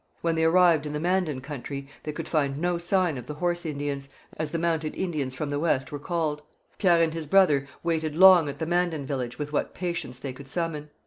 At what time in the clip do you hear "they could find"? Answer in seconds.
2.01-2.57